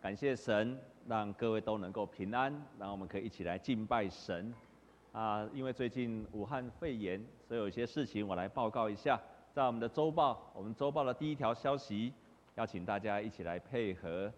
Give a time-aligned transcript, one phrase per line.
[0.00, 0.78] 感谢神，
[1.08, 4.54] 让各位都能够平安，让我们可以一起来敬拜神。
[5.10, 9.20] 啊，因为最近武汉肺炎，所以有些事情我来报告一下。
[9.52, 12.12] 在我们的周报，我们周报的第一条消息，
[12.54, 14.32] 邀请大家一起来配合。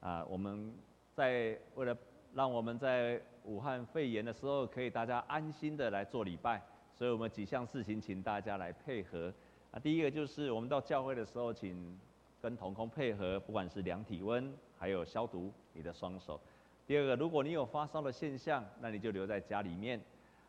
[0.00, 0.74] 啊，我们
[1.14, 1.96] 在为了
[2.34, 6.60] 让我们在武汉肺炎的时候，可以大家安心的来做礼拜，
[6.94, 9.32] 所以我们几项事情，请大家来配合。
[9.70, 11.98] 啊，第一个就是我们到教会的时候，请
[12.42, 16.40] 跟瞳孔配合，不管是量体温，还有消毒你的双手。
[16.88, 20.00] 第二个，如果你有发烧的现象，那你就留在家里面，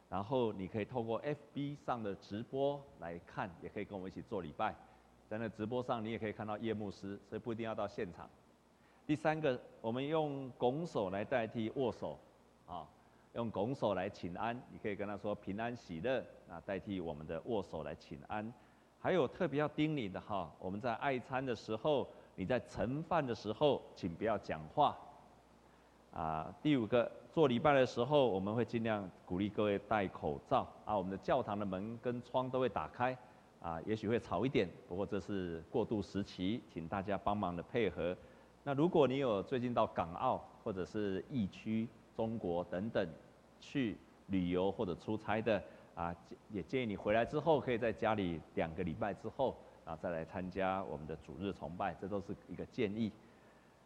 [0.10, 4.74] 然后你可以透过 FB 上的直播来看，也可以跟我们一起做礼拜。
[5.30, 8.28] 在那直播上，你也可以看到叶牧师，所以不一定要到现场。
[9.06, 12.18] 第三个，我们用拱手来代替握手，
[12.66, 12.88] 啊，
[13.36, 18.52] 用拱手来请安，你可以跟他说平安喜乐，啊，代替我们的握手来请安。
[19.04, 24.98] 还有特别要叮咛的哈，我们在爱餐的时候，你在盛饭的时候，请不要讲话。
[26.14, 30.66] 啊，第五个，做礼拜的时候，我们会尽量鼓励各位戴口罩。
[30.86, 33.18] 啊，我们的教堂的门跟窗都会打开。
[33.62, 38.16] 啊，也许会吵一点，不过这是过渡时期，请大家帮忙的配合。
[38.64, 43.06] 那如果你有最近到港澳或者是疫区、中国等等
[43.60, 43.98] 去
[44.28, 45.62] 旅游或者出差的。
[45.96, 46.16] 啊，
[46.50, 49.56] 也建议你回来之后，可以在家里两个礼拜之后，
[49.86, 53.12] 然后再来参加我们的主日崇拜，这都是一个建议。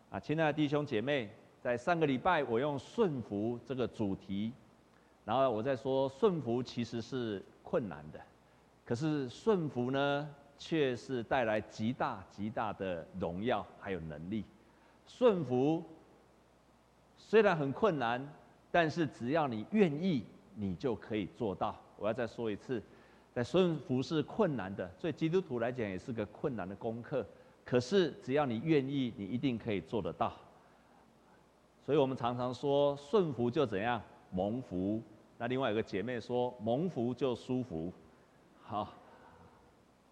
[0.10, 1.30] 啊，亲爱的弟兄姐妹，
[1.62, 4.54] 在上个礼拜我用顺服这个主题，
[5.26, 8.20] 然后我在说顺服其实是困难的，
[8.86, 14.46] 可是顺服呢，却是带来极大极大的荣耀还有能力。
[15.06, 15.84] 顺服
[17.18, 18.26] 虽然很困难，
[18.72, 21.76] 但是只要你愿意，你就可以做到。
[22.00, 22.82] 我要再说一次，
[23.34, 27.26] 在顺服是困难的，对基督徒来讲也是个困难的功课。
[27.66, 30.34] 可是只要你愿意，你一定可以做得到。
[31.86, 35.02] 所以我们常常说，顺服就怎样蒙福。
[35.38, 37.92] 那另外有个姐妹说，蒙福就舒服。
[38.64, 38.94] 好，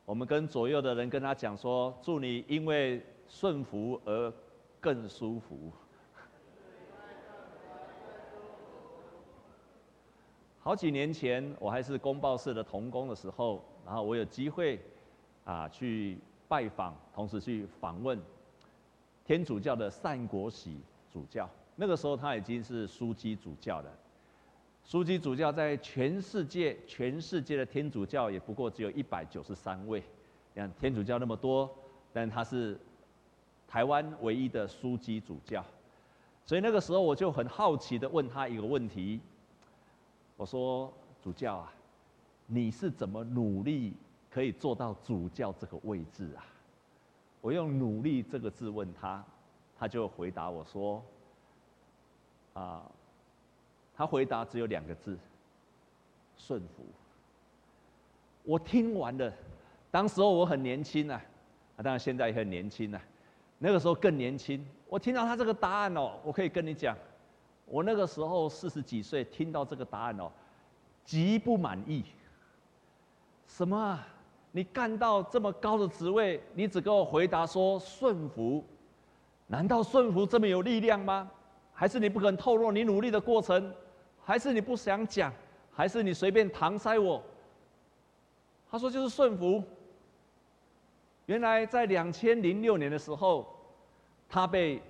[0.05, 4.33] 我们跟左右的人跟他讲说，祝你因为顺服而
[4.79, 5.71] 更舒服。
[10.65, 14.79] 好几年前，我还是公报社的童工的时候，然后我有机会
[15.43, 16.17] 啊去
[16.47, 18.19] 拜访，同时去访问
[19.23, 20.79] 天主教的单国喜
[21.13, 21.47] 主教。
[21.75, 23.91] 那个时候他已经是枢机主教了。
[24.87, 30.01] 枢机主教在全世界，全世界的天主教也不过只有一百九十三位。
[30.55, 31.69] 你看天主教那么多，
[32.11, 32.75] 但他是
[33.67, 35.63] 台湾唯一的枢机主教。
[36.43, 39.21] 所以那个时候我就很好奇的问他一个问题。
[40.37, 40.91] 我说
[41.21, 41.73] 主教啊，
[42.45, 43.93] 你是怎么努力
[44.29, 46.45] 可以做到主教这个位置啊？
[47.41, 49.23] 我用“努力”这个字问他，
[49.77, 51.03] 他就回答我说
[52.53, 52.81] ：“啊，
[53.95, 55.17] 他回答只有两个字，
[56.37, 56.83] 顺服。”
[58.43, 59.31] 我听完了，
[59.91, 61.21] 当时候我很年轻啊，
[61.77, 63.01] 啊，当然现在也很年轻啊，
[63.59, 64.65] 那个时候更年轻。
[64.87, 66.97] 我听到他这个答案哦，我可以跟你讲。
[67.65, 70.31] 我那个时候四十几岁，听到这个答案哦，
[71.03, 72.03] 极不满意。
[73.47, 74.07] 什么啊？
[74.51, 78.63] 你干到这么高的职位，你只给我回答说顺服？
[79.47, 81.29] 难道顺服这么有力量吗？
[81.73, 83.73] 还是你不肯透露你努力的过程？
[84.23, 85.33] 还是你不想讲？
[85.71, 87.21] 还是你随便搪塞我？
[88.69, 89.63] 他说就是顺服。
[91.25, 93.47] 原来在两千零六年的时候，
[94.29, 94.81] 他被。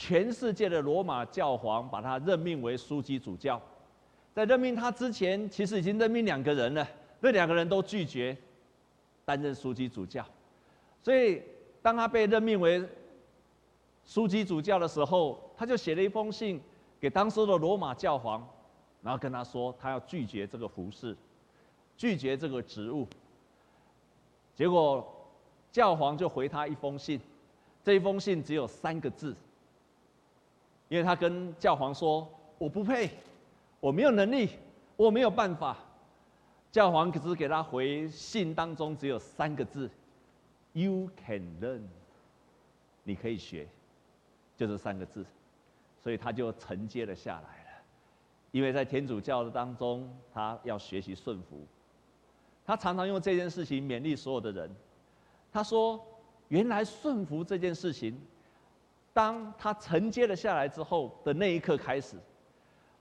[0.00, 3.60] 全世界的罗马教皇把他任命为枢机主教，
[4.32, 6.88] 在任命他之前，其实已经任命两个人了，
[7.20, 8.34] 那两个人都拒绝
[9.26, 10.24] 担任枢机主教，
[11.02, 11.42] 所以
[11.82, 12.82] 当他被任命为
[14.08, 16.58] 枢机主教的时候，他就写了一封信
[16.98, 18.42] 给当时的罗马教皇，
[19.02, 21.14] 然后跟他说他要拒绝这个服饰，
[21.98, 23.06] 拒绝这个职务。
[24.54, 25.06] 结果
[25.70, 27.20] 教皇就回他一封信，
[27.84, 29.36] 这一封信只有三个字。
[30.90, 32.28] 因为他跟教皇说
[32.58, 33.08] ：“我不配，
[33.78, 34.50] 我没有能力，
[34.96, 35.76] 我没有办法。”
[36.72, 39.88] 教皇只给他回信当中只有三个字
[40.72, 41.82] ：“You can learn。”
[43.04, 43.68] 你可以学，
[44.56, 45.24] 就这三个字，
[46.02, 47.82] 所以他就承接了下来了。
[48.50, 51.64] 因为在天主教的当中，他要学习顺服，
[52.66, 54.68] 他常常用这件事情勉励所有的人。
[55.52, 56.04] 他说
[56.48, 58.20] ：“原来顺服这件事情。”
[59.12, 62.16] 当他承接了下来之后的那一刻开始，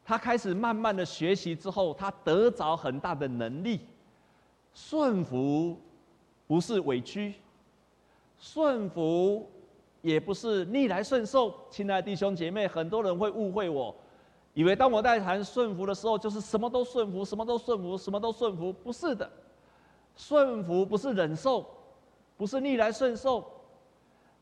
[0.03, 3.81] 他开始慢慢的学习之后，他得着很大的能力。
[4.73, 5.77] 顺服
[6.47, 7.33] 不是委屈，
[8.39, 9.49] 顺服
[10.01, 11.53] 也不是逆来顺受。
[11.69, 13.93] 亲爱的弟兄姐妹，很多人会误会我，
[14.53, 18.71] 以为当我在谈顺服的时候，就是什么都顺服，什么都顺服，什么都顺服。
[18.71, 19.29] 不是的，
[20.15, 21.65] 顺服不是忍受，
[22.37, 23.45] 不是逆来顺受，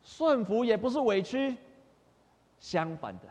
[0.03, 1.55] 顺服也不是委屈。
[2.59, 3.23] 相反的，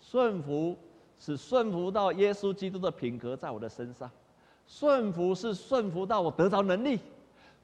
[0.00, 0.76] 顺服
[1.18, 4.08] 是顺服到耶稣基督的品格在我的身上，
[4.66, 7.00] 顺服是顺服到我得着能力，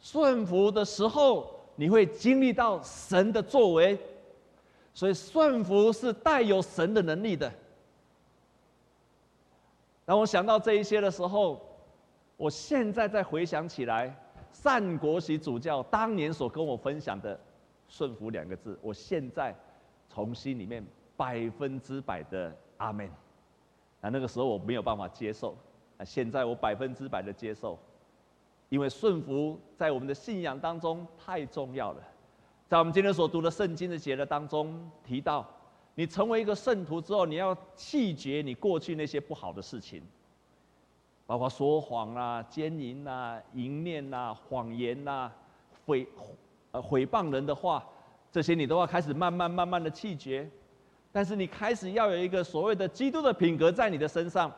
[0.00, 3.96] 顺服的时候你会经历到神的作为，
[4.92, 7.52] 所以顺服是带有神的能力的。
[10.04, 11.60] 当我想到这一些的时候，
[12.37, 14.14] 我现在再回想起来，
[14.52, 17.38] 善国喜主教当年所跟我分享的
[17.88, 19.54] “顺服”两个字，我现在。
[20.08, 20.82] 从心里面
[21.16, 23.10] 百分之百的阿门，
[24.00, 25.54] 那那个时候我没有办法接受，
[25.98, 27.76] 啊，现在我百分之百的接受，
[28.68, 32.02] 因为顺服在我们的信仰当中太重要了。
[32.68, 35.44] 在我们今天所读的圣经的节的当中提到，
[35.96, 40.00] 你成为一个圣徒之后，你要弃绝你过去那些不好的事情，
[41.26, 45.30] 包括说谎啦、奸淫啦、淫念啦、谎言啦、
[45.84, 46.08] 毁
[46.76, 47.82] 呃毁谤人的话。
[48.31, 50.46] 这些你都要开始慢慢慢慢的弃绝，
[51.11, 54.52] 但是你开始要有一个所谓的基督的品格在你的身上，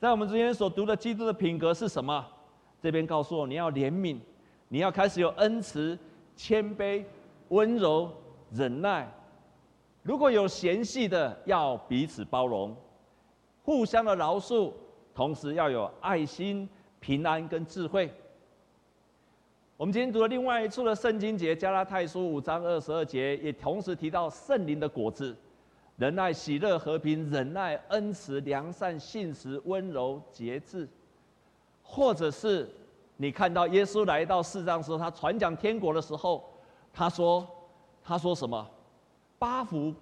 [0.00, 2.26] 在我们之前所读的基督的品格是什么？
[2.80, 4.18] 这边告诉我，你要怜悯，
[4.66, 5.96] 你要开始有恩慈、
[6.34, 7.04] 谦卑、
[7.50, 8.10] 温柔、
[8.50, 9.08] 忍耐。
[10.02, 12.74] 如果有嫌隙的，要彼此包容，
[13.62, 14.72] 互相的饶恕，
[15.14, 16.68] 同时要有爱心、
[16.98, 18.12] 平安跟智慧。
[19.78, 25.34] 我们今天读了另外一处的圣经节，加拉太书五章二十二节，也同时提到圣灵的果子：
[25.96, 30.86] 仁爱、喜乐、和平、忍耐、恩慈、良善、信实、温柔、节制。
[31.82, 32.68] 或者是
[33.16, 36.44] 你看到耶稣来到世上时候，他传讲天国的时候，
[36.92, 37.46] 他说
[38.04, 38.64] ：“他说什么？
[39.38, 39.92] 八福。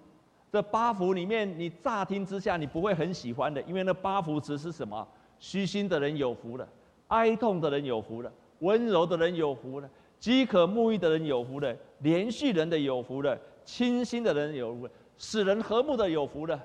[0.51, 5.07] 这八福里面，你乍听之下你不会很喜欢的，因为那八福只是什么？
[5.39, 6.67] 虚心的人有福了，
[7.07, 8.31] 哀痛的人有福了。”
[8.61, 16.59] 温柔的人有福了，饥渴沐浴的人有福了，怜恤人的有福了，清心的人有福了，使人和睦的有福了。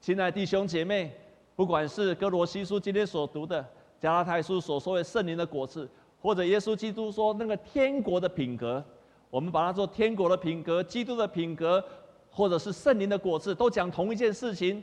[0.00, 1.12] 亲爱的弟兄姐妹，
[1.56, 3.64] 不管是哥罗西书今天所读的，
[3.98, 5.88] 加拉太书所说的圣灵的果子，
[6.22, 8.82] 或者耶稣基督说那个天国的品格，
[9.28, 11.84] 我们把它做天国的品格、基督的品格，
[12.30, 14.82] 或者是圣灵的果子，都讲同一件事情。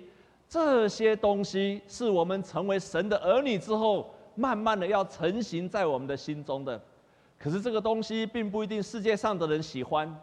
[0.50, 4.14] 这些东西是我们成为神的儿女之后。
[4.38, 6.80] 慢慢的要成型在我们的心中的，
[7.40, 10.16] 可是这个东西并不一定世界上的人喜欢。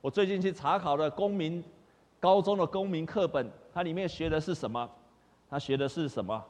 [0.00, 1.62] 我最近去查考了公民
[2.20, 4.88] 高中的公民课本，它里面学的是什么？
[5.50, 6.42] 它学的是什么？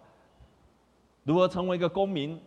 [1.25, 2.39] 如何成为一个公民？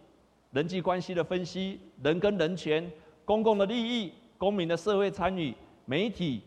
[0.51, 2.87] 人际关系的分析，人跟人权，
[3.25, 5.51] 公共的利益，公民的社会参与，
[5.85, 6.43] 媒体，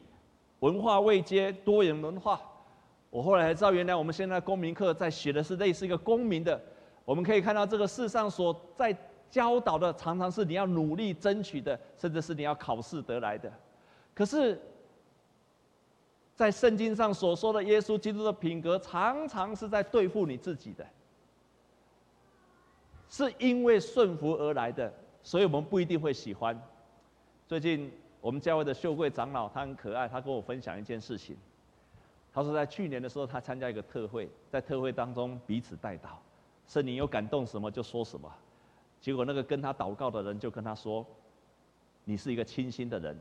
[0.61, 2.41] 文化未接，多元文化。
[3.11, 6.61] 我后来才知道，原来我们现在公民课在学的是类似一个公民的。
[7.06, 8.94] 我们可以看到，这个世上所在
[9.31, 13.50] 教导的，常常是你要努力争取的，甚至是你要考试得来的。
[14.12, 14.61] 可是，
[16.35, 20.85] 在圣经上所说的耶稣基督的品格，常常是在对付你自己的，
[23.09, 24.93] 是因为顺服而来的，
[25.23, 26.61] 所以我们不一定会喜欢。
[27.47, 31.37] 最近我们教会的秀贵长老，他很可爱，他跟我分享一件事情。
[32.35, 36.16] 他说，在去年的时候，他参加一个特会，在特会当中彼此代祷。
[36.66, 38.30] 圣灵有感动什么就说什么，
[39.00, 41.06] 结果那个跟他祷告的人就跟他说
[42.04, 43.16] ：“你是一个清心的人。”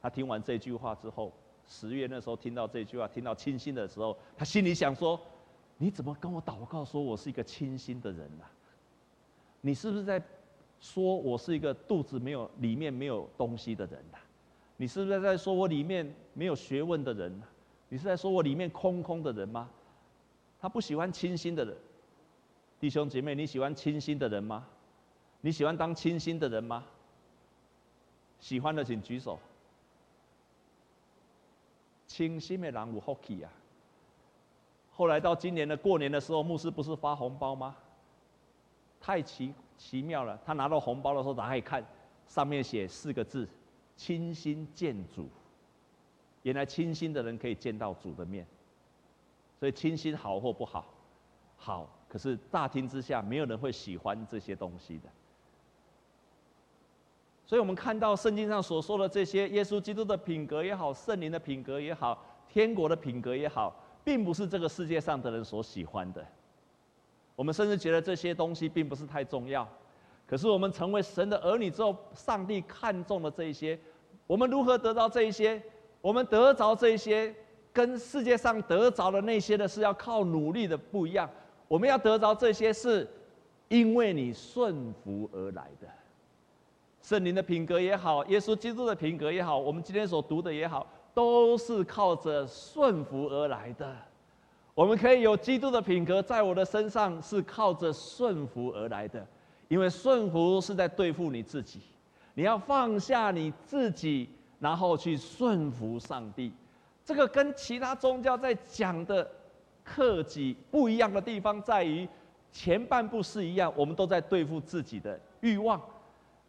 [0.00, 1.32] 他听完这句话之后，
[1.66, 5.20] 十月那时候听到这句话，听到清心的时候，他心里想说
[5.76, 8.44] ：“你怎么跟我祷告说我是一个清心的人呢？
[9.60, 10.22] 你是不是在
[10.80, 14.18] 说我是一个肚子没有、里面没有东西的人呢？
[14.76, 17.42] 你是不是在说我里面没有学问的人？
[17.88, 19.68] 你是在说我里面空空的人吗？”
[20.60, 21.76] 他不喜欢清心的人。
[22.80, 24.66] 弟兄姐妹，你喜欢清心的人吗？
[25.40, 26.84] 你喜欢当清心的人吗？
[28.38, 29.38] 喜欢的请举手。
[32.06, 33.52] 清心的人有福气啊！
[34.92, 37.76] 后来到今年的过年的时候，牧师不是发红包吗？
[39.00, 40.38] 太奇奇妙了！
[40.44, 41.84] 他拿到红包的时候，打开一看，
[42.26, 43.48] 上面写四个字
[43.96, 45.28] ：“清心见主。”
[46.42, 48.46] 原来清心的人可以见到主的面。
[49.58, 50.86] 所以清心好或不好？
[51.56, 51.88] 好。
[52.08, 55.08] 可是大厅之下，没有人会喜欢这些东西的。
[57.44, 63.74] 所以，我们看到圣经上所说的这些，耶稣基督的品格也好，圣灵的品格也好，天国的品格也好，
[64.04, 66.26] 并不是这个世界上的人所喜欢的。
[67.34, 69.66] 我们甚至觉得这些东西并不是太重要。
[70.26, 73.78] 可是，我们成为神的儿女之后，上帝看重了这一些。
[74.26, 75.62] 我们如何得到这一些？
[76.02, 77.34] 我们得着这一些，
[77.72, 81.28] 跟世界上得着的那些的是要靠努力的不一样。
[81.68, 83.06] 我们要得着这些，是
[83.68, 85.86] 因为你顺服而来的。
[87.02, 93.94] 圣灵的品格也好，耶稣基督的品格也好，我们今天所读的也好，都是靠着顺服而来的。
[94.74, 99.26] 我们可以有基督的品格在我的身上，是靠着顺服而来的。
[99.68, 101.80] 因为顺服是在对付你自己，
[102.34, 106.52] 你要放下你自己，然后去顺服上帝。
[107.04, 109.30] 这个跟其他宗教在讲的
[109.88, 112.06] 克己不一样的地方在于，
[112.52, 115.80] 前半部是一样，我们都在对付自己的欲望。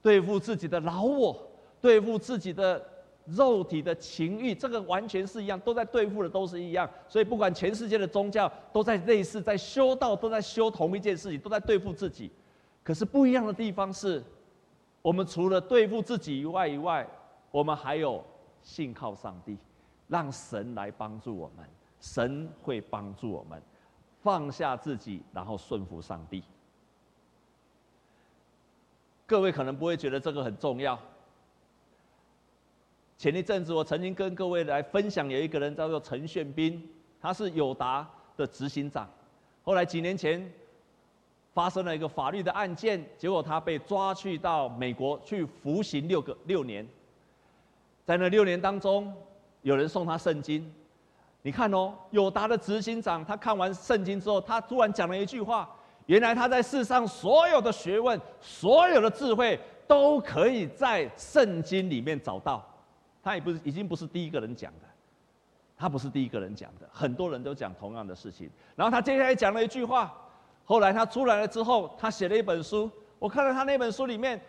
[0.01, 1.37] 对付自己的老我，
[1.81, 2.81] 对付自己的
[3.25, 6.89] 肉体的情欲，这个完全是一样，都在对付的都是一样。
[7.09, 12.31] 所以不管全世界的宗教都在类似，在修道，都在修同一件事情，都在对付自己。
[12.81, 14.23] 可是不一样的地方是，
[15.01, 17.05] 我们除了对付自己以外以外，
[17.51, 18.23] 我们还有
[18.63, 19.57] 信靠上帝，
[20.07, 21.65] 让神来帮助我们，
[21.99, 23.61] 神会帮助我们
[24.21, 26.43] 放下自己，然后顺服上帝。
[29.25, 30.97] 各位可能不会觉得这个很重要。
[33.17, 36.89] 前一阵子我曾经跟各位来分享，有一个人叫做陈炫斌，
[37.21, 39.09] 他是友达的执行长。
[39.63, 40.51] 后来几年前
[41.53, 46.87] 发生了一个法律的案件，结果他被抓去到美国去服刑六个六年。
[48.05, 49.13] 在那六年当中，
[49.61, 50.73] 有人送他圣经。
[51.41, 55.69] 你看哦，友达的执行长，他看完圣经之后，他突然讲了一句话。
[56.05, 62.65] 原来他在世上所有的学问、所有的智慧，都可以在圣经里面找到。
[63.21, 64.87] 他也不是已经不是第一个人讲的，
[65.77, 68.49] 他不是第一个人讲的，很多人都讲同样的事情。
[68.75, 70.11] 然后他接下来讲了一句话，
[70.65, 72.89] 后来他出来了之后，他写了一本书。
[73.19, 74.41] 我看到他那本书里面，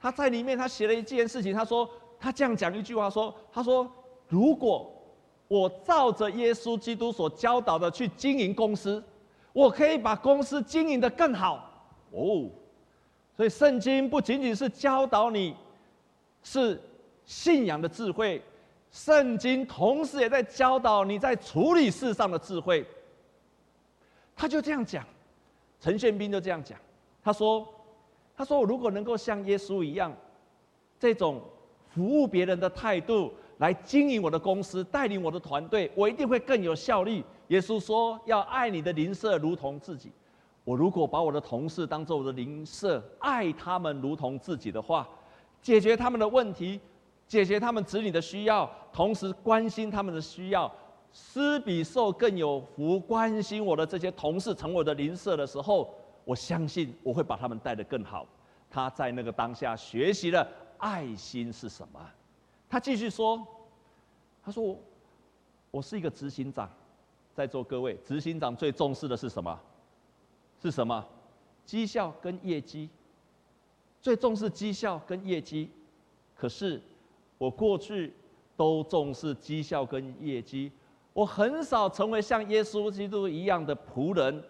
[0.00, 1.54] 他在里面他写了一件事情。
[1.54, 3.88] 他说他这样讲一句话说：“他说
[4.26, 4.93] 如果
[5.48, 9.02] 我照着耶稣基督所教导的去经营公司。”
[9.54, 11.70] 我可以把公司经营的更好
[12.10, 12.50] 哦，
[13.36, 15.54] 所以圣经不仅仅是教导你
[16.42, 16.82] 是
[17.24, 18.42] 信仰的智慧，
[18.90, 22.84] 圣经同时也在教导你在处理事上的智慧。
[24.34, 25.06] 他就这样讲，
[25.80, 26.76] 陈宪斌就这样讲，
[27.22, 27.64] 他说
[28.36, 30.12] ：“他说我如果能够像耶稣一样，
[30.98, 31.40] 这种
[31.94, 33.32] 服务别人的态度
[33.64, 40.12] 来经营我的公司，带领我的团队，我一定会更有效率。”耶稣说：“要爱你的邻舍如同自己。
[40.64, 45.08] 我如果把我的同事当做我的邻舍，爱他们如同自己的话，
[45.62, 46.78] 解决他们的问题，
[47.26, 50.70] 解决他们子女的需要，同时关心他们的需要，
[51.10, 53.00] 施比受更有福。
[53.00, 55.94] 关心我的这些同事成为我的邻舍的时候，
[56.26, 58.26] 我相信我会把他们带得更好。”
[58.70, 62.00] 他在那个当下学习了爱心是什么。
[62.68, 63.46] 他继续说
[64.44, 64.76] ：“他说，
[65.70, 66.68] 我是一个执行长。”
[67.34, 69.60] 在座各位，执行长最重视的是什么？
[70.62, 71.04] 是什么？
[71.66, 72.88] 绩效跟业绩。
[74.00, 75.68] 最重视绩效跟业绩。
[76.36, 76.80] 可是
[77.36, 78.14] 我过去
[78.56, 80.70] 都重视绩效跟业绩，
[81.12, 84.44] 我很少成为像耶稣基督一样的仆人，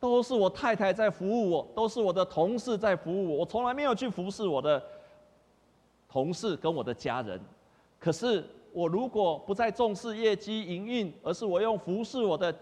[0.00, 4.82] 都是我太太在服务我，都是我的同事在服务我，我从来没有去服侍我的
[6.08, 7.40] 同事跟我的家人。
[8.00, 8.44] 可是。
[8.76, 12.54] 我如果不再重视业绩营运，而是我用服侍我的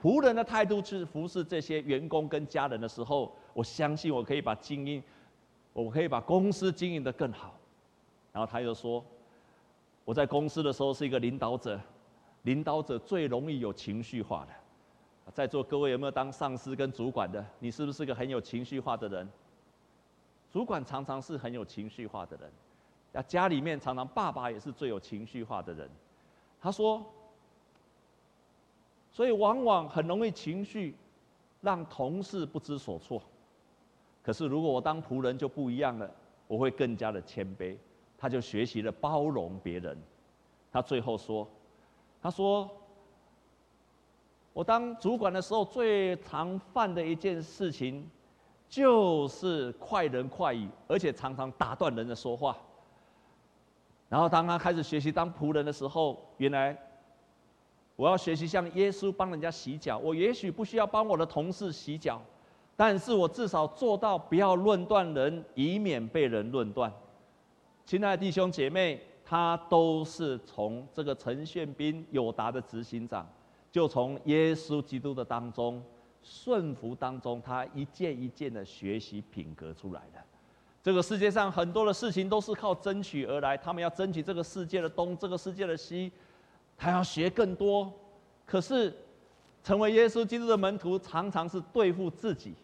[0.00, 5.02] 仆人的态度去服侍这些员工跟家人的时候，我相信我可以把经营，
[5.72, 7.58] 我可以把公司经营得更好。
[8.32, 9.04] 然后他又说，
[10.04, 11.80] 我在公司的时候是一个领导者，
[12.42, 15.32] 领导者最容易有情绪化的。
[15.32, 17.44] 在座各位有没有当上司跟主管的？
[17.58, 19.28] 你是不是个很有情绪化的人？
[20.52, 22.48] 主管常常是很有情绪化的人。
[23.12, 25.90] 那家里面常常爸爸也是最有情绪化的人，
[26.60, 27.04] 他说，
[29.10, 30.94] 所以往往很容易情绪
[31.60, 33.20] 让同事不知所措。
[34.22, 36.08] 可是如果我当仆人就不一样了，
[36.46, 37.76] 我会更加的谦卑。
[38.16, 39.96] 他就学习了包容别人。
[40.70, 41.48] 他最后说，
[42.22, 42.70] 他说，
[44.52, 48.08] 我当主管的时候最常犯的一件事情，
[48.68, 52.56] 就是快人快语，而且常常打断人的说话。
[54.10, 56.76] 然后当他开始学习当仆人的时候，原来
[57.94, 59.96] 我要学习像耶稣帮人家洗脚。
[59.96, 62.20] 我也许不需要帮我的同事洗脚，
[62.76, 66.92] 但是我至少做到不要论断人，以免被人论断。
[67.86, 73.24] 亲爱的弟兄姐妹，他都是从这个陈炫斌友达的执行长，
[73.70, 75.80] 就从耶稣基督的当中
[76.20, 80.20] 顺服当中，他一件一件的学习品格出来的。
[80.82, 86.10] 这个世界上很多的事情都是靠争取而来，他们要争取这个世界的东，这个世界的西，
[86.76, 87.92] 他要学更多。
[88.46, 88.92] 可是，
[89.62, 92.54] 成为耶稣基督的门徒，常常是对付自己，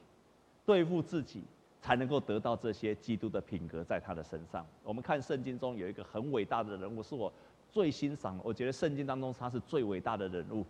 [0.65, 1.43] 对付自己，
[1.83, 4.67] 才能够得到这些基督的品格在他的身上。
[4.83, 7.31] 我们看圣经中有一个很伟大的人物，是我
[7.71, 10.65] 最欣赏，我觉得圣经当中他是最伟大的人物，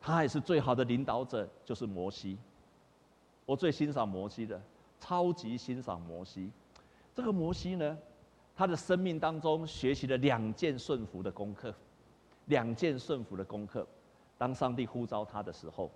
[0.00, 2.38] 他也是最好的领导者，就是摩西。
[3.44, 4.58] 我最欣赏摩西的，
[4.98, 6.50] 超级欣赏摩西。
[7.16, 7.96] 这个摩西呢，
[8.54, 11.74] 他的生命当中学习了两件顺服的功课，
[12.44, 13.86] 两件顺服的功课。
[14.36, 15.90] 当上帝呼召他的时候，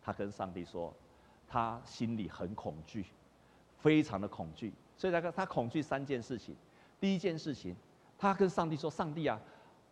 [0.00, 0.94] 他跟上帝说，
[1.48, 3.06] 他心里很恐惧，
[3.80, 4.72] 非常的恐惧。
[4.96, 6.54] 所以他他恐惧三件事情。
[7.00, 7.74] 第一件事情，
[8.16, 9.40] 他跟上帝说：“上帝啊，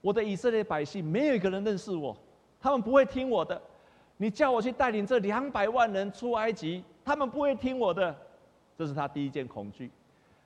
[0.00, 2.16] 我的以色列百姓没有一个人认识我，
[2.60, 3.60] 他们不会听我的。
[4.18, 8.16] 你叫我去带领这两百万人出埃及，他们不会听我的。”
[8.78, 9.90] 这是他第一件恐惧。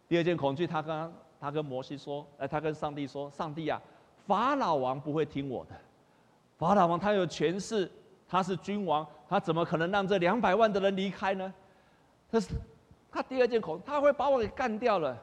[0.08, 3.80] 第二件恐惧，他跟他跟摩西说，哎，他跟上帝说：“上帝啊，
[4.26, 5.72] 法老王不会听我的。
[6.56, 7.90] 法老王他有权势，
[8.26, 11.52] 他是君王，他怎么可能让这两百万的人离开呢？
[12.30, 12.48] 他是
[13.12, 15.16] 他第二件恐，他会把我给干掉了，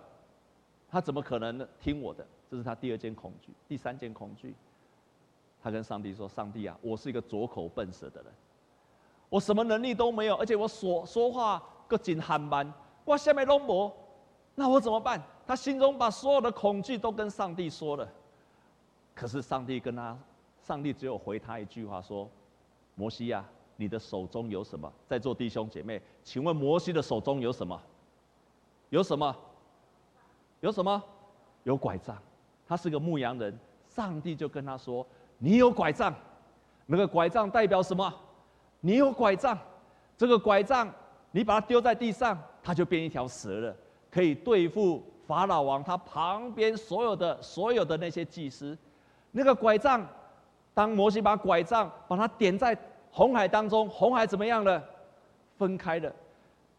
[0.90, 2.26] 他怎么可能听我的？
[2.50, 3.52] 这是他第二件恐惧。
[3.68, 4.56] 第三件恐惧，
[5.62, 8.32] 他跟上帝说：上帝啊，我是一个拙口笨舌的人，
[9.30, 12.72] 我什么能力都没有，而且我说说话个紧憨慢，
[13.04, 13.92] 我下面拢无。
[14.56, 15.22] 那我怎么办？
[15.46, 18.08] 他心中把所有的恐惧都跟上帝说了，
[19.14, 20.18] 可是上帝跟他，
[20.64, 22.28] 上帝只有回他一句话说
[22.96, 23.46] ：“摩西呀，
[23.76, 27.80] 你的手中有什么？”在座弟兄姐妹，请问摩西的手中有什么？
[28.90, 29.36] 有什么？
[30.62, 31.04] 有什么？
[31.64, 32.18] 有拐杖。
[32.66, 33.56] 他是个牧羊人，
[33.88, 35.06] 上帝就跟他说
[35.38, 36.16] ：“你有拐杖，
[36.86, 38.12] 那个拐杖代表什么？
[38.80, 39.56] 你有拐杖，
[40.18, 40.92] 这个拐杖
[41.32, 43.76] 你把它丢在地上，它就变一条蛇了。”
[44.16, 48.78] 可以对付法老王，他旁边所有的所有的那些祭司，
[49.32, 50.08] 那个拐杖，
[50.74, 52.78] 当摩西把拐杖把它点在
[53.12, 54.82] 红海当中，红海怎么样了？
[55.58, 56.10] 分开了。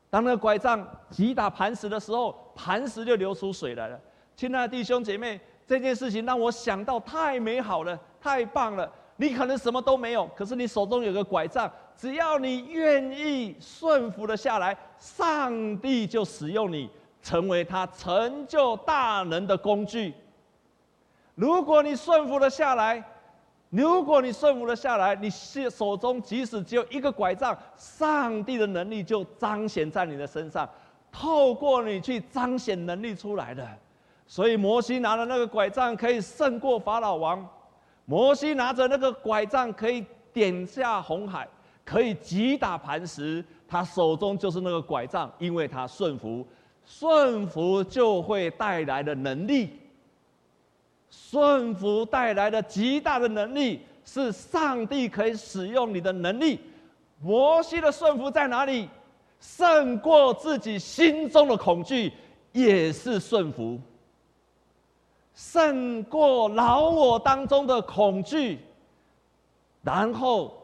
[0.08, 4.00] 当那个拐杖击打磐石的时候，磐石就流出水来了。
[4.34, 8.90] 亲爱的弟兄姐妹，这件事情让我想到太美好了，太棒了。
[9.16, 16.88] 你可能什么都没有，可是你手中有个拐杖，只要你愿意顺服了下来，上帝就使用你。
[17.26, 20.14] 成为他成就大能的工具。
[21.34, 23.02] 如果你顺服了下来，
[23.70, 30.68] 如果你顺服了下来，你手中即使只有一个拐杖，上帝的能力就彰显在你的身上，
[31.10, 33.68] 透过你去彰显能力出来的。
[34.28, 37.44] 所以摩西拿的那个拐杖可以胜过法老王，
[38.04, 41.48] 摩西拿着那个拐杖可以点下红海，
[41.84, 46.46] 可以击打磐石，他手中就是那个拐杖，因为他顺服。
[46.86, 49.78] 顺服就会带来的能力，
[51.10, 56.60] 顺服带来的极大的能力，是上帝可以使用你的能力。
[57.20, 58.88] 摩西的顺服在哪里？
[59.40, 62.12] 胜过自己心中的恐惧，
[62.52, 63.78] 也是顺服；
[65.34, 68.58] 胜过老我当中的恐惧，
[69.82, 70.56] 然后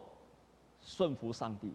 [0.85, 1.70] 顺服上帝。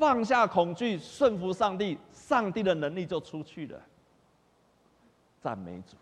[0.00, 3.78] 放下恐惧，顺服上帝，上帝的能力就出去了。
[5.42, 5.94] 赞美主！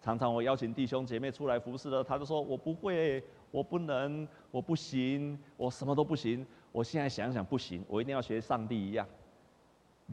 [0.00, 9.04] 常常我邀请弟兄姐妹出来服侍的，他就说：“我不会，我不能，我不行，我什么都不行。”我现在想想，不行，我一定要学上帝一样。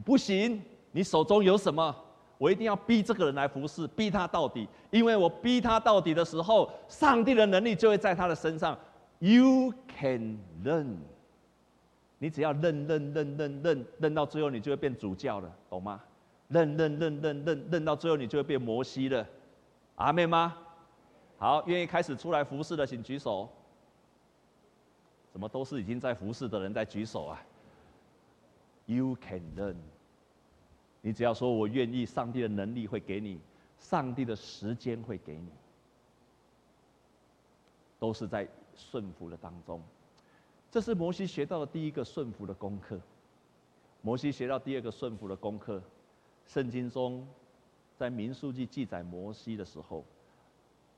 [0.04, 1.94] 不行，你手中有什么？
[2.36, 4.68] 我一定要逼这个人来服侍，逼他到底。
[4.90, 8.76] 因为我逼他到底的时候，上帝的能力就会在他的身上。
[9.20, 10.96] You can learn。
[12.22, 15.98] 你只要认认认认认认到最后，你就会变主教了，懂吗？
[16.48, 19.26] 认认认认认认到最后，你就会变摩西了，
[19.96, 20.54] 阿妹吗？
[21.38, 23.48] 好，愿意开始出来服侍的，请举手。
[25.32, 27.42] 怎么都是已经在服侍的人在举手啊
[28.84, 29.76] ？You can learn。
[31.00, 33.40] 你只要说我愿意，上帝的能力会给你，
[33.78, 35.48] 上帝的时间会给你，
[37.98, 39.82] 都是在顺服的当中。
[40.70, 43.00] 这是摩西学到的第一个顺服的功课。
[44.02, 45.82] 摩西学到第二个顺服的功课。
[46.46, 47.26] 圣经中，
[47.96, 50.04] 在民书记记载摩西的时候，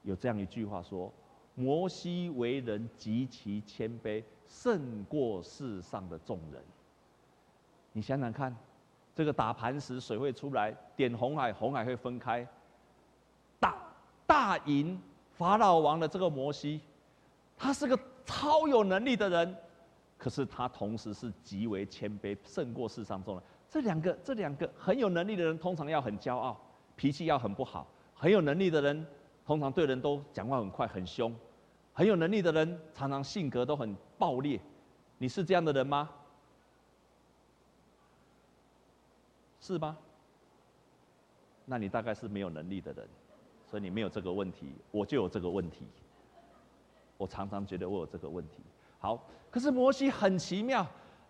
[0.03, 1.11] 有这样一句话说
[1.57, 6.63] ：“摩西为人极其谦卑，胜过世上的众人。”
[7.93, 8.55] 你想想看，
[9.15, 12.47] 这个打磐石水会出来，点红海红海会分开，
[13.59, 13.77] 大
[14.27, 15.01] 大赢
[15.33, 16.83] 法老王的这个摩西，
[17.57, 17.99] 他是个。
[18.25, 19.57] 超有能力的人，
[20.19, 23.43] 可是他同时是极为谦卑，胜过世上众人。
[23.69, 26.61] 这两个，这两个很有能力的人，通常要很骄傲，
[26.97, 27.87] 脾气要很不好。
[28.15, 29.07] 很有能力的人，
[29.45, 31.35] 通常对人都讲话很快、很凶。
[31.93, 34.61] 很有能力的人，常常性格都很暴烈。
[35.19, 36.09] 你是这样的人吗？
[39.61, 39.97] 是吗？
[41.65, 43.09] 那你大概是没有能力的人，
[43.65, 44.75] 所以你没有这个问题。
[44.91, 45.87] 我就有这个问题。
[47.23, 48.57] 我常常觉得我有这个问题。
[48.99, 50.85] 好，可是摩西很奇妙，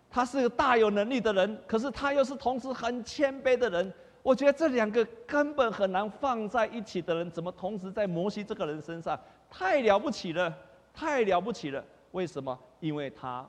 [0.09, 3.93] 他是个大有能力的人，可是他又是同时很谦卑的人。
[4.23, 9.19] 我觉得这两个根本很难放在一起的人，怎么同时在摩西这个人身上？
[9.51, 10.51] 太了不起了，
[10.91, 11.83] 太了不起了！
[12.11, 12.57] 为什么？
[12.79, 13.47] 因为他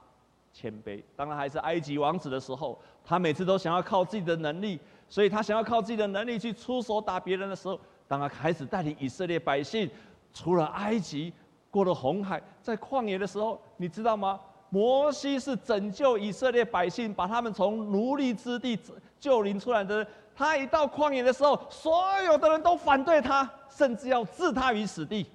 [0.52, 1.02] 谦卑。
[1.16, 4.78] 当他还是埃及王子的时候，他每次都想要靠自己的能力，
[5.08, 9.88] 所以他想要靠自己的能力去出手打别人的时候，当他开始带领以色列百姓
[10.34, 11.32] 出了埃及，
[11.74, 14.38] 过了红海，在旷野的时候，你知道吗？
[14.70, 18.78] 摩西是拯救以色列百姓，把他们从奴隶之地
[19.18, 20.06] 救领出来的。
[20.36, 25.26] 他一到旷野的时候，所有的人都反对他，甚至要置他于死地。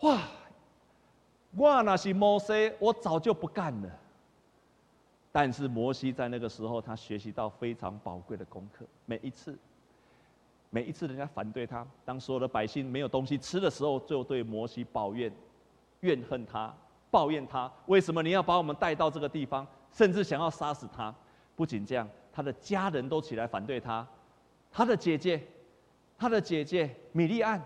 [0.00, 0.20] 哇！
[1.56, 3.88] 我那是摩西，我早就不干了。
[5.32, 8.84] 但是摩西在那个时候，他学习到非常宝贵的功课。
[9.06, 9.56] 每一次，
[10.70, 15.32] 每一次人家反对他，当所有的百姓没有东西吃的时候，就对摩西抱怨、
[16.00, 16.74] 怨恨他、
[17.10, 19.66] 抱怨他，为什么你要把我们带到这个地方？
[19.92, 21.14] 甚至想要杀死他。
[21.54, 22.08] 不仅这样。
[22.32, 24.06] 他的家人都起来反对他，
[24.70, 25.42] 他的姐姐，
[26.18, 27.58] 他的姐姐米利暗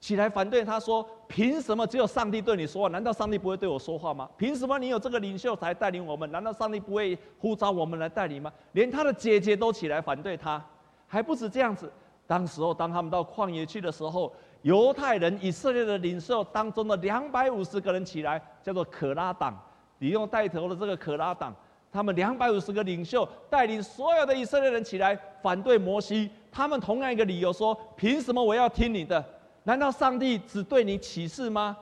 [0.00, 2.88] 起来反对他说：“凭什么只有上帝对你说话？
[2.88, 4.26] 难道上帝不会对我说话吗？
[4.38, 6.32] 凭什么你有这个领袖才带领我们？
[6.32, 10.64] 难道上帝不会呼召我们来带领吗？”连他的姐姐都起来反对他，
[11.06, 11.92] 还不止这样子。
[12.30, 19.60] 当时候，当他们到旷野去的时候，犹太人以色列的领袖当中的两百五十个人起来，叫做可拉党，
[19.98, 21.52] 你用带头的这个可拉党。
[21.90, 26.30] 他们两百五十个领袖带领所有的以色列人起来反对摩西。
[26.52, 29.24] 他们同样一个理由说：“凭什么我要听你的？
[29.64, 31.76] 难道上帝只对你启示吗？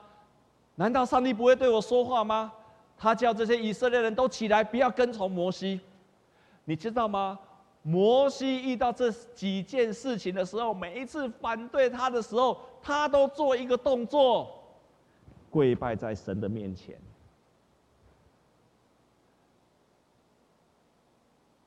[0.73, 2.51] 难道上帝不会对我说话吗？”
[2.97, 5.79] 他叫这些以色列人都起来，不要跟从摩西。
[6.65, 7.37] 你知道吗？
[7.89, 14.63] 摩西遇到这几件事情的时候，每一次反对他的时候，他都做一个动作，
[15.49, 16.95] 跪拜在神的面前。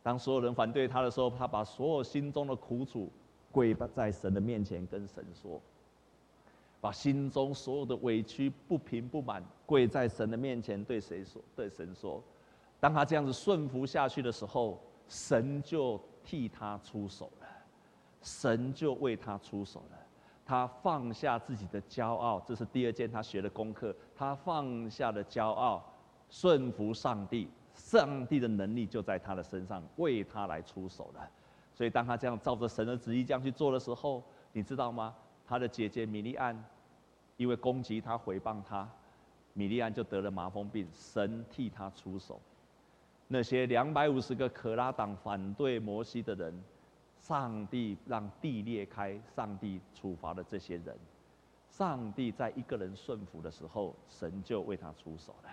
[0.01, 3.11] 当所有人反对他的时候，他把所有心中的苦楚
[3.51, 5.61] 跪拜在神的面前，跟神说
[6.81, 11.43] ：“把心中所有的委屈、不平、不满跪在神的面前，对谁说？
[11.57, 12.23] 对神说。
[12.79, 17.47] 当他这样子顺服下去的时候，神就替他出手了，
[18.23, 19.99] 神就为他出手了。
[20.45, 23.95] 他放下自己的骄傲，这是第二件他学的功课。
[24.15, 25.83] 他放下了骄傲，
[26.29, 31.31] 顺服上帝。”上帝的能力就在他的身上，为他来出手了。
[31.75, 35.15] 所以当他这样照着神的旨意这样去做的时候，你知道吗？
[35.47, 36.63] 他的姐姐米利暗
[37.39, 38.87] 因为攻击他、诽谤他，
[39.55, 40.87] 米利暗就得了麻风病。
[40.93, 42.39] 神替他出手。
[43.33, 46.63] 那些两百五十个可拉党反对摩西的人，
[47.19, 50.95] 上帝让地裂开，上帝处罚了这些人。
[51.71, 55.49] 上帝在一个人顺服的时候，神就为他出手了。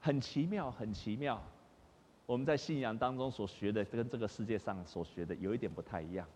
[0.00, 1.40] 很奇妙，很奇妙。
[2.26, 6.26] 我们在信仰当中所学的，跟这个世界上所学的有一点不太一样。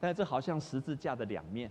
[0.00, 1.70] 但这好像十字架的两面，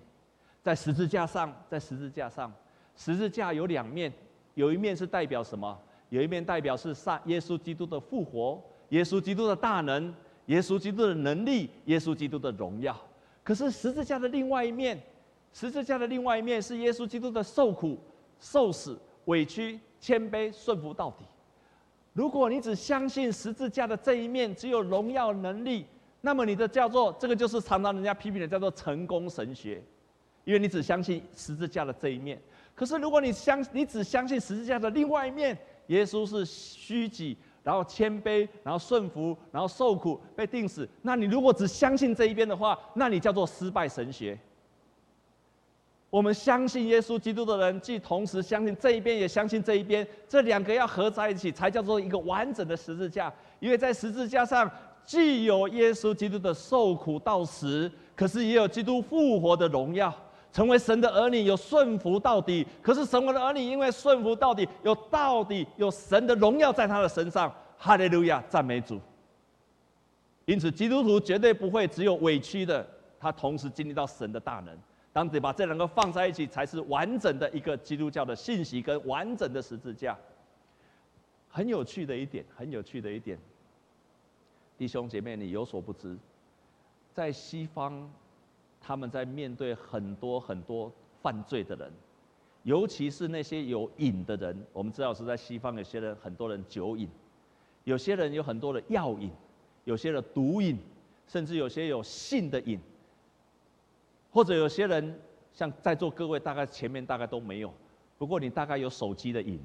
[0.64, 2.50] 在十字架上，在十字架上，
[2.96, 4.14] 十字架有两面，
[4.54, 5.78] 有一面是代表什么？
[6.10, 10.14] 有一面代表是上耶稣基督的复活，耶稣基督的大能，
[10.46, 12.96] 耶稣基督的能力，耶稣基督的荣耀。
[13.44, 15.02] 可是十字架的另外一面，
[15.54, 17.98] 十字架的另外一面是耶稣基督的受苦、
[18.40, 21.26] 受死、委屈、谦卑、顺服到底。
[22.14, 25.86] 如果你只相信十字架的这一面，只有荣耀能力，
[26.22, 29.84] 那么你的叫做这个就是常常人家批评的叫做成功神学，
[30.44, 32.42] 因为你只相信十字架的这一面。
[32.74, 44.38] 可是如果你相你只相信十字架的另外一面，耶稣是虚己，然后谦卑，然后顺服，然后受苦，被钉死，那你如果只相信这一边的话，那你叫做失败神学。
[46.10, 53.32] 我们相信耶稣基督的人，既同时相信这一边，也相信这一边，这两个要合在一起，才叫做一个完整的十字架。
[53.60, 54.72] 因为在十字架上，
[55.06, 60.14] 既有耶稣基督的受苦到死，可是也有基督复活的荣耀。
[60.58, 67.54] 成为神的儿女，有顺服到底，可是神的儿女因为顺服到底，有到底有神的荣耀在他的身上。
[67.78, 69.00] 哈利路亚，赞美主。
[70.46, 72.84] 因此，基督徒绝对不会只有委屈的，
[73.20, 74.76] 他同时经历到神的大能。
[75.14, 80.18] 当你把这两个放在一起，才是完整的一个基督教的信息跟完整的十字架。
[81.50, 83.38] 很有趣的一点，很有趣的一点，
[84.76, 86.18] 弟兄姐妹，你有所不知，
[87.14, 88.12] 在西方，
[88.80, 91.92] 他们在面对很多很多犯罪的人，
[92.64, 94.66] 尤其是那些有瘾的人。
[94.74, 97.10] 我们知道是在西方，有些人很多人酒瘾，
[97.84, 99.32] 有些人有很多的药瘾，
[99.84, 100.78] 有些的毒瘾，
[101.28, 102.80] 甚至有些有性的瘾，
[104.32, 105.20] 或者有些人
[105.52, 107.74] 像在座各位，大概前面大概都没有，
[108.18, 109.60] 不过你大概有手机的瘾，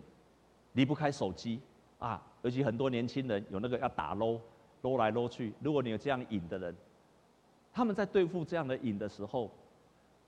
[0.72, 1.60] 离不开手机
[1.98, 2.20] 啊。
[2.42, 4.40] 尤其很多年轻人有那个要打撸，
[4.80, 5.52] 撸来撸去。
[5.60, 6.74] 如果你有这样瘾的人，
[7.72, 9.50] 他们在对付这样的瘾的时候，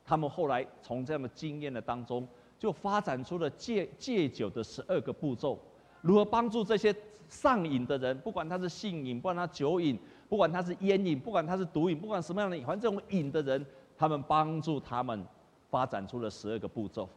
[0.04, 2.26] 他们后来从这样的经验的当中，
[2.59, 5.59] 就发展出了戒戒酒的十二个步骤，
[6.00, 6.94] 如何帮助这些
[7.28, 13.64] 上瘾的人，不管他是性瘾，不管他酒瘾，不管他是烟瘾，不管他是毒瘾，不管什么样的瘾，反正这种瘾的人，
[13.96, 15.24] 他们帮助他们
[15.70, 17.09] 发展出了十二个步骤。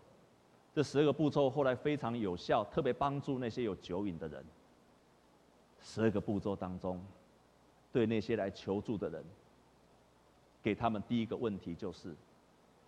[0.74, 4.44] 这十二个步骤后来非常有效，特别帮助那些有酒瘾的人。
[5.82, 7.02] 十二个步骤当中，
[7.92, 9.24] 对那些来求助的人，
[10.68, 12.14] 给他们第一个问题就是：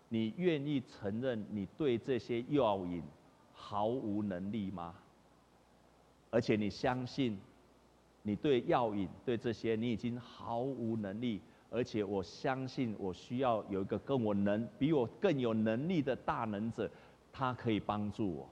[0.09, 3.01] 你愿意承认你对这些药瘾
[3.53, 4.93] 毫无能力吗？
[6.29, 7.39] 而且你相信，
[8.21, 11.39] 你对药瘾对这些你已经毫无能力，
[11.69, 16.91] 而且我相信我需要有一个跟我能比我更有能力的大能者，
[17.31, 18.49] 他可以帮助我。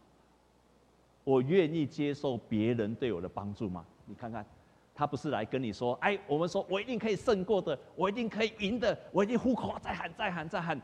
[1.25, 3.85] 我愿意接受别人对我的帮助吗？
[4.05, 4.45] 你看看，
[4.97, 10.81] 他不是来跟你说，哎，我们说我一定可以胜过的，我一定可以赢的，我一定呼口再喊再喊再喊，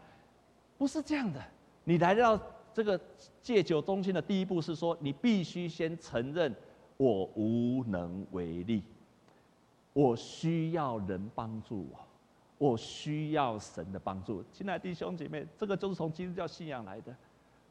[0.77, 1.43] 不是这样的。
[1.83, 2.39] 你来到
[2.71, 2.99] 这个
[3.41, 6.55] 戒酒中心的第一步是说，你必须先承认
[6.95, 8.83] 我无能为力，
[9.93, 11.99] 我需要人帮助我，
[12.59, 14.43] 我需要神的帮助。
[14.51, 17.15] 亲爱的弟兄姐妹，这个就是从基督教信仰来的。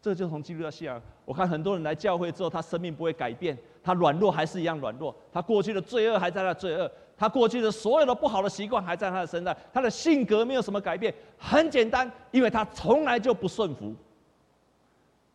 [0.03, 11.15] 这就从基督教信仰，我看很多人来教会之后，他生命不会改变，他软弱还是一样软弱，他过去的罪恶还在那罪恶，他过去的所有的不好的习惯还在他的身上，他的性格没有什么改变。
[11.39, 13.95] 很简单，因为他从来就不顺服，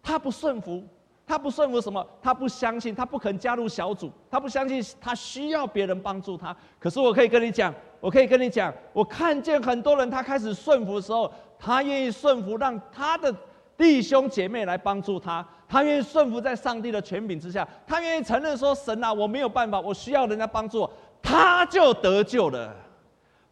[0.03, 0.83] 他不顺服，
[1.25, 2.05] 他不顺服什么？
[2.21, 6.53] 他不相信，他不肯加入小组，他不相信他需要别人帮助他。
[6.77, 13.33] 可是我可以跟你讲，我可以跟你讲，我看见很多人他开始顺服的时候，他愿意顺服，让他的。
[13.77, 20.89] 弟兄姐妹来帮助他，他愿意顺服在上帝的权柄之下，他愿意承认说：“神啊，我没有办法，我需要人家帮助。”
[21.21, 22.75] 他就得救了，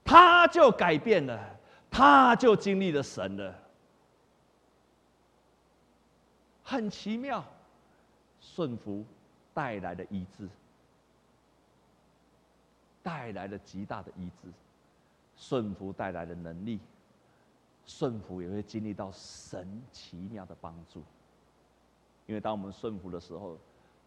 [0.04, 1.40] 他就改变了，
[1.92, 3.54] 他就经历了神了。
[6.64, 7.46] 很奇妙，
[8.42, 9.06] 顺服
[9.54, 10.48] 带来的医治，
[13.04, 14.50] 带来了极大的医治，
[15.38, 16.80] 顺服带来的能力。
[17.86, 21.04] 顺服也会经历到神奇妙的帮助，
[22.26, 23.58] 因为当我们顺服的时候，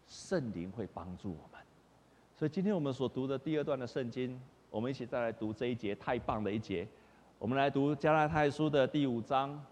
[0.07, 1.61] 圣灵会帮助我们。
[2.35, 4.39] 所以今天我们所读的第二段的圣经，
[4.69, 6.87] 我们一起再来读这一节，太棒的一节。
[7.37, 9.65] 我们来读加拉太书的第五章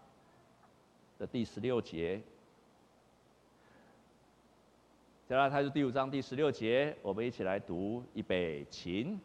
[1.17, 2.21] 的第十六节。
[5.27, 9.17] 加拉太书第五章第十六节，我们一起来读，预备起。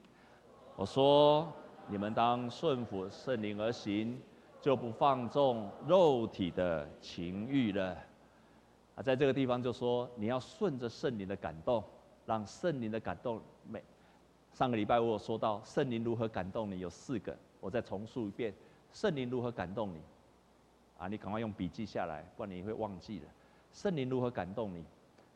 [0.75, 1.53] 我说：
[1.87, 4.21] 你们当顺服圣灵而行。
[4.63, 7.99] 就不放纵肉体的情欲了。
[8.95, 11.83] 啊，在这个地方就说你要顺着圣灵的感动，
[12.25, 13.43] 让圣灵的感动。
[13.69, 13.83] 每
[14.53, 18.55] 上个礼拜我有说到圣灵如何感动你，有四个，我再重述一遍：
[18.93, 20.01] 圣灵如何感动你？
[20.97, 23.25] 啊，你赶快用笔记下来，不然你会忘记了。
[23.73, 24.85] 圣灵如何感动你？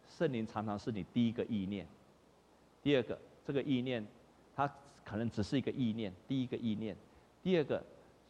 [0.08, 1.84] 圣灵常常是你第一个意念。
[2.80, 4.06] 第二个，这个意念，
[4.54, 4.72] 它
[5.04, 6.96] 可能只是一个意念，第一个意念。
[7.42, 7.82] 第二个。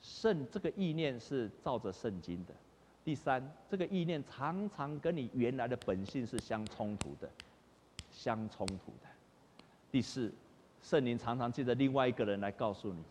[0.02, 2.54] 圣这个意念是照着圣经的。
[3.04, 7.30] 第三，这个意念常常跟你原来的本性是相冲突的，
[8.10, 9.08] 相冲突的。
[9.90, 10.32] 第四，
[10.82, 13.02] 圣灵常常借着另外一个人来告诉你，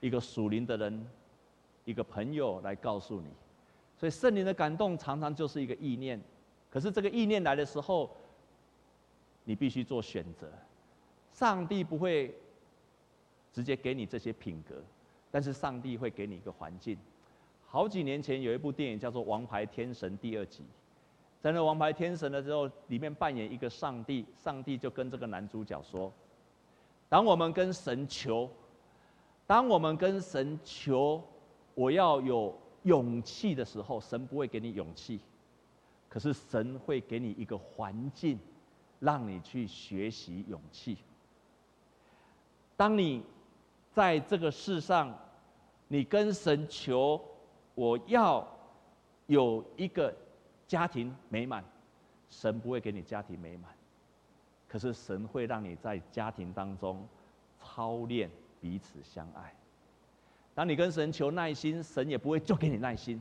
[0.00, 1.06] 一个属灵的人，
[1.84, 3.28] 一个朋友来告诉你。
[3.96, 6.18] 所以圣灵的感动常常就是一个意念，
[6.70, 8.10] 可是这个意念来的时候，
[9.44, 10.50] 你必须做选择。
[11.32, 12.34] 上帝不会
[13.52, 14.76] 直接给你这些品格。
[15.30, 16.96] 但是上帝会给你一个环境。
[17.66, 20.64] 好几年前有一部电影叫做《王牌天神》第二集，
[21.38, 26.10] 在那《王牌天神》的时候，里面扮演一个上帝，上帝就跟这个男主角说
[27.10, 28.48] ：“当我们跟神求，
[29.46, 31.22] 当我们跟神求，
[31.74, 35.20] 我要有勇气的时候，神不会给你勇气，
[36.08, 38.38] 可是神会给你一个环境，
[38.98, 40.96] 让你去学习勇气。
[42.78, 43.22] 当你。”
[43.98, 45.12] 在这个世上，
[45.88, 47.20] 你跟神求，
[47.74, 48.46] 我要
[49.26, 50.14] 有一个
[50.68, 51.64] 家庭美满，
[52.30, 53.68] 神不会给你家庭美满，
[54.68, 57.04] 可是神会让你在家庭当中
[57.58, 58.30] 操练
[58.60, 59.52] 彼此相爱。
[60.54, 63.20] 当你跟神求耐心，神也不会就给你耐心，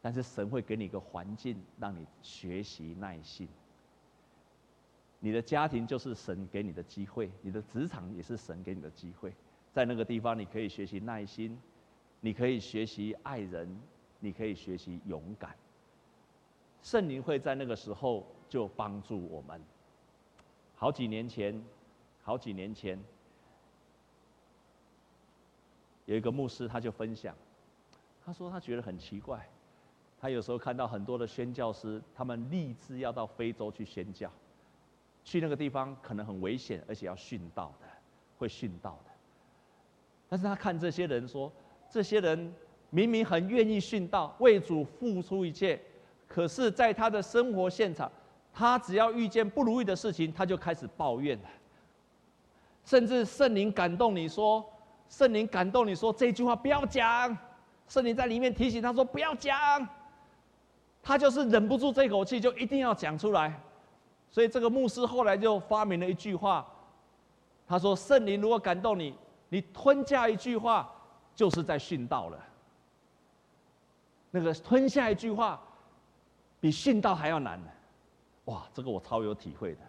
[0.00, 3.48] 但是神会给你一个环境，让你学习耐心。
[5.18, 9.34] 你的家庭就是神给你的机会，你的职场也是神给你的机会，
[9.72, 11.56] 在那个地方你可以学习耐心，
[12.20, 13.80] 你可以学习爱人，
[14.18, 15.54] 你可以学习勇敢。
[16.82, 19.60] 圣灵会在那个时候就帮助我们。
[20.74, 21.62] 好几年前，
[22.22, 22.98] 好几年前，
[26.06, 27.34] 有一个牧师他就分享，
[28.24, 29.46] 他说他觉得很奇怪，
[30.18, 34.32] 他有时候看到很多的宣教师，他们立志要到非洲去宣教。
[35.22, 37.86] 去那个地方可能很危险，而且要殉道的，
[38.38, 39.09] 会殉道的。
[40.30, 41.52] 但是他看这些人说，
[41.90, 42.54] 这些人
[42.88, 45.78] 明明很愿意殉道，为主付出一切，
[46.28, 48.10] 可是在他的生活现场，
[48.54, 51.48] 他只要遇见不如意的事情，他就开始抱怨了。
[52.84, 54.64] 甚至圣灵感动你说，
[55.08, 57.36] 圣灵感动你说这句话不要讲，
[57.88, 59.84] 圣灵在里面提醒他说不要讲，
[61.02, 63.60] 他就是忍不住这口气，就一定要讲出来。
[64.30, 66.64] 所以这个牧师后来就发明了一句话，
[67.66, 69.12] 他说：“圣灵如果感动你，
[69.50, 70.90] 你吞下一句话，
[71.34, 72.38] 就是在殉道了。
[74.30, 75.60] 那个吞下一句话，
[76.60, 77.66] 比殉道还要难呢。
[78.46, 79.80] 哇，这个我超有体会的。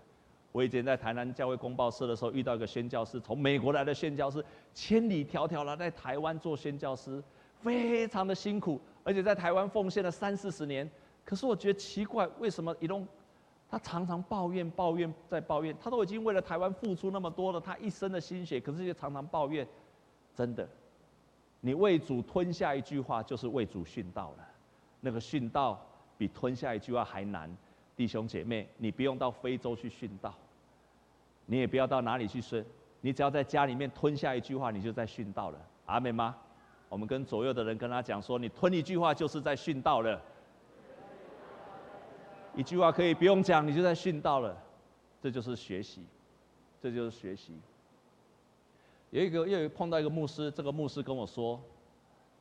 [0.51, 4.43] 我以前在台南教会公报社的时候，遇到一个宣教师，从美国来的宣教师，
[4.73, 7.23] 千里迢迢来在台湾做宣教师，
[7.61, 10.89] 非常的辛苦，而且在台湾奉献了三四十年。
[11.23, 13.07] 可是我觉得奇怪，为什么一种……
[13.71, 19.65] 他常常抱怨、抱怨再抱怨，他都已经为了台湾付出那么多了，他一生的心血，可是却常常抱怨。
[20.35, 20.67] 真的，
[21.61, 24.47] 你为主吞下一句话，就是为主殉道了。
[24.99, 25.81] 那个殉道
[26.17, 27.49] 比吞下一句话还难。
[27.95, 30.33] 弟兄姐妹，你不用到非洲去殉道，
[31.45, 32.61] 你也不要到哪里去殉，
[32.99, 35.57] 你只要在家里面吞下一句话，你就在殉道了。
[35.85, 36.35] 阿门吗？
[36.89, 40.21] 我们跟左右的人跟他讲说，你吞一句话就是在殉道了。
[42.61, 44.55] 一句话可以不用讲，你就在训道了，
[45.19, 46.03] 这就是学习，
[46.79, 47.53] 这就是学习。
[49.09, 51.59] 有一个又碰到一个牧师，这个牧师跟我说，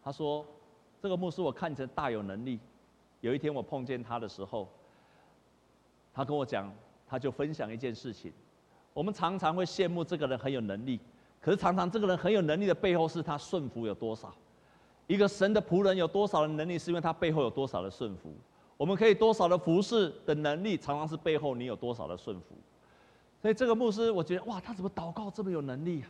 [0.05, 0.45] 他说，
[1.01, 2.61] 这个牧师我看起来大有能力。
[3.23, 4.69] 有一天我碰见他的时候，
[6.13, 6.71] 他跟我讲，
[7.09, 8.31] 他就分享一件事情。
[8.93, 11.01] 我们常常会羡慕这个人很有能力，
[11.41, 14.31] 可是常常这个人很有能力的背后是他顺服有多少。
[15.07, 18.31] 一个神的仆人有多少的能力，是因为他背后有多少的顺服。
[18.81, 22.57] 我们可以多少的服侍的能力，常常是背后你有多少的顺服。
[23.39, 26.09] 所以这个牧师，我觉得哇，他怎么祷告这么有能力啊？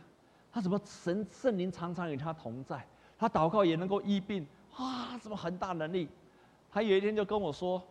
[0.53, 2.87] 他怎么神圣灵常常与他同在？
[3.17, 6.07] 他祷告也能够医病，哇，怎么很大能力？
[6.71, 7.83] 他有一天就跟我说，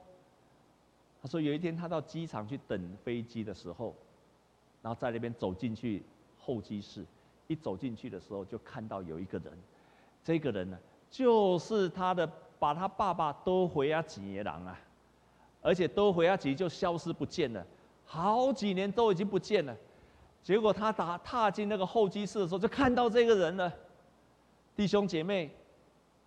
[1.21, 3.95] 他说有一天他到机场去等飞机的时候，
[4.81, 6.03] 然后在那边走进去
[6.39, 7.05] 候机室，
[7.49, 9.53] 一走进去的时候就看到有一个人，
[10.25, 10.79] 这个人呢
[11.11, 12.27] 就是他的。
[12.61, 14.79] 把他爸爸都回啊几年郎啊，
[15.63, 17.67] 而且都回啊几就消失不见了，
[18.05, 19.75] 好几年都已经不见了。
[20.43, 23.73] 结果他打踏进那个候机室的时候，就看到这个人了。
[24.77, 25.51] 弟兄姐妹，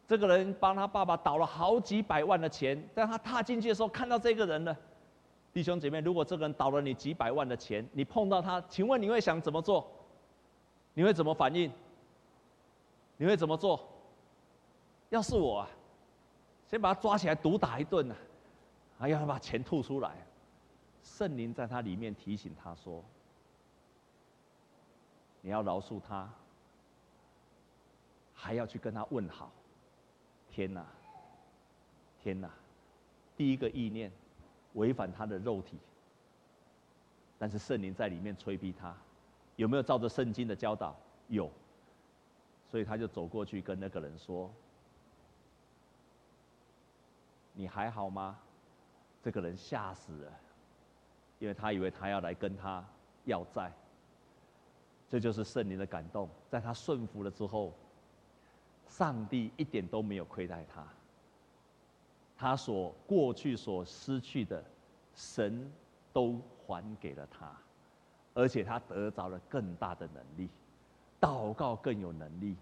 [0.08, 4.76] 这个人帮他爸爸倒了好几百万的钱，但他踏进去的时候看到这个人了。
[5.54, 9.88] 弟兄姐妹，如果这个人倒了你几百万的钱，你碰到他，请问你会想怎么做？
[10.96, 11.72] 你会怎么反应？
[13.18, 13.80] 你会怎么做？
[15.10, 15.70] 要是我啊。
[16.74, 18.16] 先把他抓起来毒打一顿呢，
[18.98, 20.18] 还要他把钱吐出来。
[21.04, 23.06] 圣灵在他里面提醒他说
[25.42, 26.28] ：“你要饶恕他，
[28.34, 29.52] 还要去跟他问好。”
[30.50, 30.84] 天哪，
[32.24, 32.50] 天哪！
[33.38, 34.12] 第一个意念
[34.74, 35.78] 违反他的肉体，
[37.38, 38.98] 但是圣灵在里面催逼他，
[39.58, 40.96] 有没有照着圣经的教导？
[41.28, 41.52] 有，
[42.72, 44.52] 所以他就走过去跟那个人说。
[47.54, 48.38] 你还好吗？
[49.22, 50.32] 这个人吓死了，
[51.40, 52.84] 因为他以为他要来跟他
[53.24, 53.72] 要债。
[55.08, 57.72] 这就是圣灵的感动，在他顺服了之后，
[58.88, 60.86] 上帝一点都没有亏待他。
[62.36, 64.62] 他所过去所失去的，
[65.16, 65.72] 神
[66.12, 67.56] 都还给了他，
[68.34, 70.50] 而且他得着了更大的能力，
[71.22, 72.58] 祷告更有能力，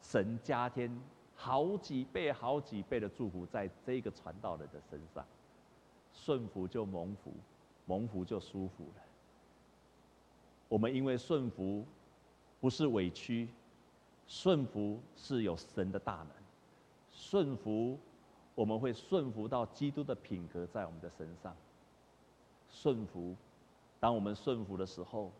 [0.00, 0.90] 神加添。
[1.36, 5.24] 好几倍、好几倍的祝福在这个传道人的身上，
[6.12, 7.30] 顺服就蒙福，
[7.84, 9.02] 蒙福就舒服了。
[10.68, 11.84] 我们因为顺服，
[12.58, 13.48] 不是委屈，
[14.26, 16.30] 顺服是有神的大能，
[17.12, 17.98] 顺服
[18.54, 21.54] 我们会顺服到基督的品格在我们的身上。
[22.68, 23.36] 顺服，
[24.00, 25.30] 当我们顺服的时候，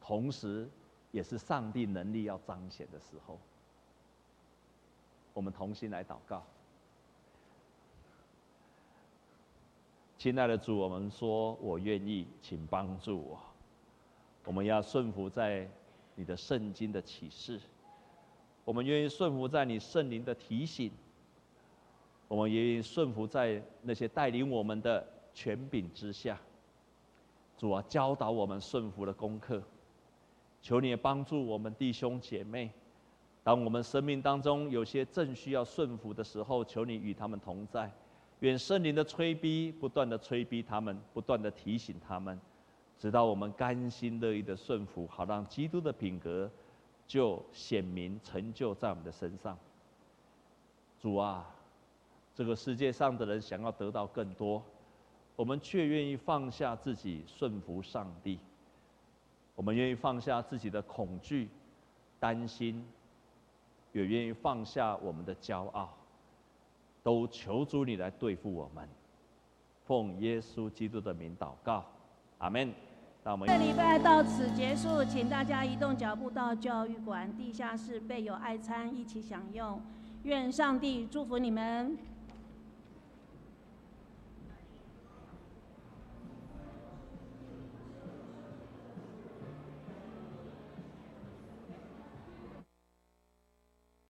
[0.00, 0.68] 同时
[1.10, 3.38] 也是上帝能力要彰显的时候。
[5.34, 6.42] 我们同心来祷告。
[10.18, 13.40] 亲爱的主，我们说我愿意，请帮助我。
[14.44, 15.68] 我们要顺服在
[16.14, 17.60] 你的圣经的启示，
[18.64, 20.92] 我们愿意顺服在你圣灵的提醒，
[22.28, 25.04] 我们愿意顺服在那些带领我们的
[25.34, 26.38] 权柄之下。
[27.58, 29.62] 主啊，教导我们顺服的功课，
[30.60, 32.70] 求你也帮助我们弟兄姐妹。
[33.44, 37.90] 当我们生命当中有些正需要顺服的时候，求你与他们同在。
[38.40, 42.40] 愿圣灵的催逼不断的催逼他们，不断的提醒他们，
[42.98, 46.50] 直到我们甘心乐意的顺服，好让基督的品格
[47.06, 49.56] 就显明成就在我们的身上。
[51.00, 51.48] 主啊，
[52.34, 54.62] 这个世界上的人想要得到更多，
[55.36, 58.38] 我们却愿意放下自己顺服上帝。
[59.54, 61.48] 我们愿意放下自己的恐惧、
[62.18, 62.84] 担心，
[63.92, 65.92] 也愿意放下我们的骄傲。
[67.02, 68.88] 都求主你来对付我们，
[69.84, 71.84] 奉耶稣基督的名祷告，
[72.38, 72.72] 阿门。
[73.24, 79.80] 这礼拜到此结束，请大家移动脚步到教育馆地下室备有爱餐一起享用。
[80.24, 81.96] 愿上帝祝福你们。